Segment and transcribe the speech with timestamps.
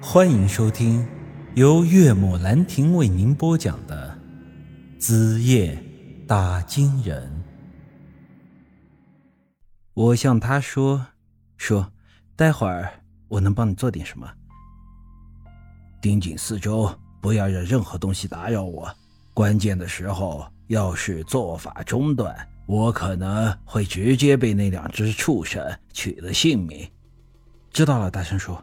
[0.00, 1.06] 欢迎收听
[1.54, 4.16] 由岳母兰亭为您播讲的
[5.00, 5.82] 《子夜
[6.28, 7.26] 打金人》。
[9.94, 11.06] 我向他说
[11.56, 11.90] ：“说，
[12.36, 12.92] 待会儿
[13.28, 14.30] 我能帮你做点什么？
[16.00, 18.94] 盯紧四周，不要让任何东西打扰我。
[19.32, 22.36] 关键的时候，要是做法中断，
[22.66, 26.86] 我可能会直接被那两只畜生取了性命。”
[27.72, 28.62] 知道了，大声说，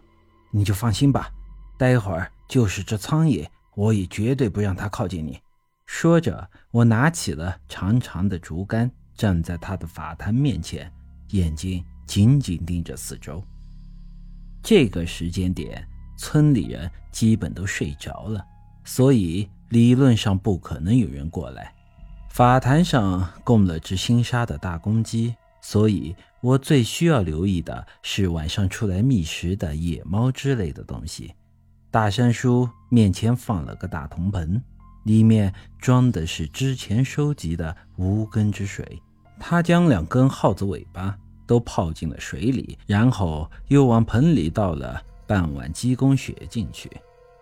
[0.56, 1.30] 你就放心吧。
[1.78, 5.42] 待会儿就是这苍野，我也绝对不让他靠近你。
[5.88, 10.90] 说着，我拿起了长长的竹竿，站在他的法坛面前，
[11.32, 13.44] 眼睛紧紧盯着四周。
[14.62, 15.86] 这个时间点，
[16.18, 18.46] 村里人基本都睡着了，
[18.86, 21.74] 所以理论上不可能有人过来。
[22.30, 25.36] 法坛上供了只新杀的大公鸡。
[25.64, 31.34] 所以，我最需要留意的是晚上出来觅食的野猫之类的东西。
[31.90, 34.62] 大山叔面前放了个大铜盆，
[35.06, 39.02] 里面装的是之前收集的无根之水。
[39.40, 46.92] 他将两根耗子尾巴都泡进了水里，然后又往盆里倒了半碗鸡公血进去，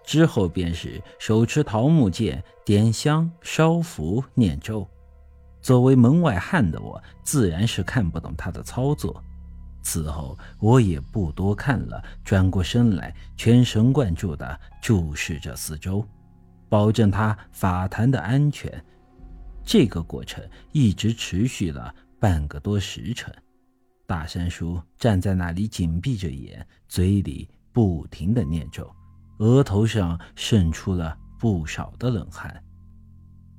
[0.06, 4.88] 之后便是手持桃木剑，点香烧符念咒。
[5.62, 9.24] 作为门外汉的我，自然是看不懂他的操作。
[9.84, 16.06] 此后，我也不多看了，转过身来，全神贯注地注视着四周，
[16.70, 18.72] 保证他法坛的安全。
[19.64, 23.34] 这个过程一直持续了半个多时辰。
[24.06, 28.88] 大山叔站在那里，紧闭着眼，嘴里不停地念咒，
[29.40, 32.62] 额头上渗出了不少的冷汗。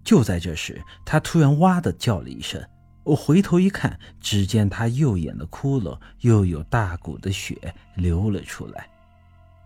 [0.05, 2.62] 就在这时，他突然哇的叫了一声。
[3.05, 8.89] 我回头一看，只见他右眼的窟窿又有大股的血流了出来，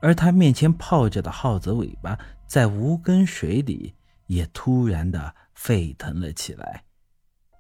[0.01, 3.95] 而他面前泡着的耗子尾巴在无根水里
[4.27, 6.83] 也突然的沸腾了起来。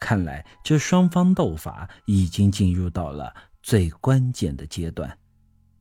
[0.00, 5.18] 看来这双方斗法已经进入到了最关键的阶段。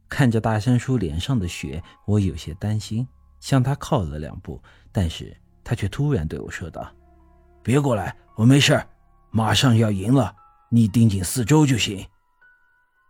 [0.09, 3.07] 看着大山叔脸上的血，我有些担心，
[3.39, 4.61] 向他靠了两步，
[4.91, 5.35] 但是。
[5.65, 6.89] 他却突然对我说道
[7.61, 8.81] ：“别过来，我没事，
[9.31, 10.33] 马上要赢了，
[10.69, 12.07] 你盯紧四周就行。”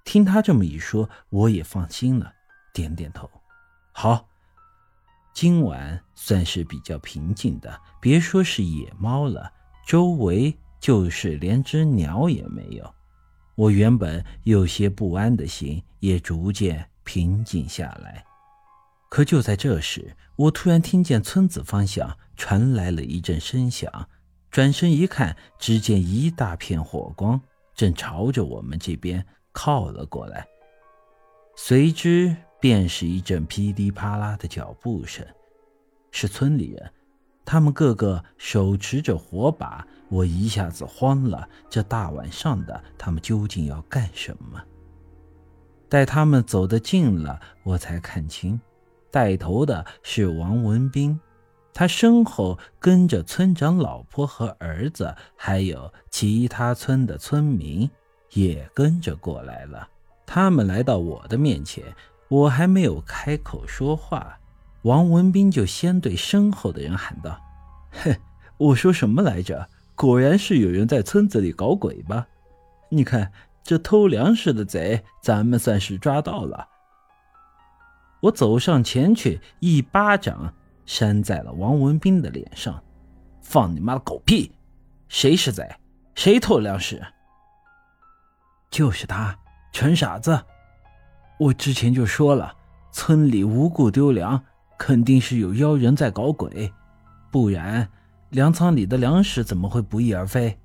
[0.06, 2.32] 听他这么一说，我也放心了，
[2.74, 3.30] 点点头。
[3.92, 4.26] 好，
[5.34, 9.52] 今晚算是比较平静的，别说是野猫了，
[9.86, 12.96] 周围就是连只鸟也没有。
[13.56, 18.24] 我原本有些不安的心也逐渐平静下来。
[19.16, 24.09] 可就在这时，我突然听见村子方向传来了一阵声响，
[24.52, 27.40] 转身一看，只见一大片火光
[27.74, 30.46] 正朝着我们这边靠了过来，
[31.56, 35.25] 随之便是一阵噼里啪啦的脚步声，
[36.12, 36.92] 是村里人，
[37.46, 44.62] 他们个个手持着火把，我一下子慌了，这大晚上的，他们究竟要干什么？
[45.88, 48.59] 待他们走得近了，我才看清。
[49.16, 51.18] 带头的是王文斌，
[51.74, 57.90] 他身后跟着村长老婆和儿子，还有其他村的村民
[58.34, 59.88] 也跟着过来了。
[60.25, 61.81] 他们来到我的面前，
[62.28, 64.38] 我还没有开口说话，
[64.81, 67.40] 王文斌就先对身后的人喊道
[68.04, 68.14] ：“哼，
[68.58, 69.66] 我说什么来着？
[69.96, 72.28] 果然是有人在村子里搞鬼吧？
[72.90, 73.31] 你看
[73.64, 76.68] 这偷粮食的贼，咱们算是抓到了。”
[78.22, 80.53] 我走上前去，一巴掌
[80.86, 82.81] 扇在了王文斌的脸上。
[83.42, 84.52] 放你妈的狗屁！
[85.08, 85.70] 谁是贼？
[86.16, 87.02] 谁偷粮食？
[88.72, 89.38] 就是他，
[89.72, 90.44] 蠢傻子！
[91.38, 92.56] 我之前就说了，
[92.92, 94.44] 村里无故丢粮，
[94.78, 96.74] 肯定是有妖人在搞鬼，
[97.30, 97.88] 不然
[98.30, 100.58] 粮仓里的粮食怎么会不翼而飞？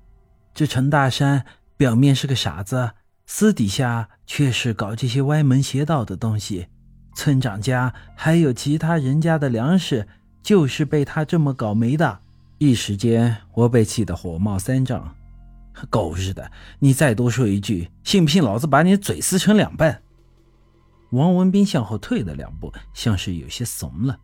[0.53, 1.45] 这陈大山
[1.77, 2.93] 表面是个傻子，
[3.25, 6.67] 私底下却是搞这些歪门邪道的东西。
[7.13, 10.07] 村长家还有其他人家的粮食，
[10.41, 12.19] 就是被他这么搞没的。
[12.57, 15.15] 一时间，我被气得火冒三丈。
[15.89, 16.51] 狗日的！
[16.79, 20.01] 你再多说一句，信不信老子把你嘴撕成两半？
[21.11, 24.17] 王文斌向后退了两步，像是有些怂了。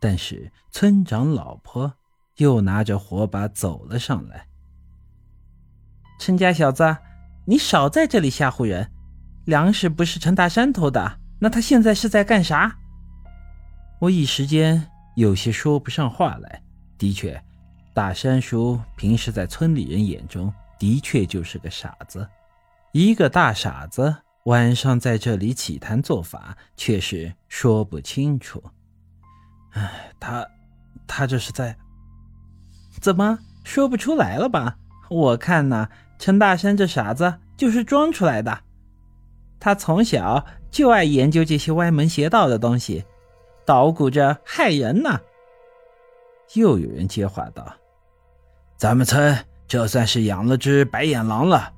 [0.00, 1.92] 但是村长老婆
[2.36, 4.46] 又拿着火把走了上来。
[6.18, 6.96] 陈家小子，
[7.46, 8.90] 你少在这里吓唬人！
[9.44, 11.18] 粮食不是陈大山偷的。
[11.42, 12.72] 那他现在是在干啥？
[13.98, 16.62] 我一时间有些说不上话来。
[16.96, 17.42] 的确，
[17.92, 22.24] 大山叔平时在村里人眼中的确就是个傻子，
[22.92, 28.62] 一个大傻子晚上在这里起坛做法，却是说不清楚。
[29.72, 30.46] 哎，他，
[31.08, 31.76] 他这是在……
[33.00, 34.76] 怎么说不出来了吧？
[35.10, 35.88] 我看呐，
[36.20, 38.60] 陈大山这傻子就是装出来的。
[39.64, 43.04] 他从小就爱研究这些歪门邪道的东西，
[43.64, 45.20] 捣鼓着害人呢。
[46.54, 47.64] 又有人接话道
[48.76, 49.38] ：“咱们村
[49.68, 51.72] 这算是养了只白眼狼了。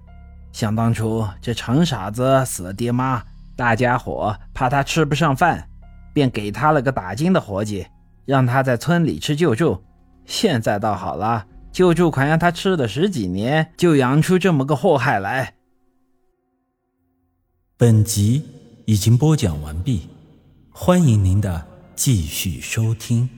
[0.50, 3.22] 想当初这陈傻子死了爹妈，
[3.54, 5.68] 大家伙怕他吃不上饭，
[6.14, 7.86] 便给他了个打金的活计，
[8.24, 9.84] 让他在村里吃救助。
[10.24, 15.52] 现在倒好了，救助款让他吃了十几年，就养出这么个祸害来。”
[17.76, 18.40] 本集
[18.84, 20.02] 已经播讲完毕，
[20.70, 21.66] 欢迎您的
[21.96, 23.28] 继续收听。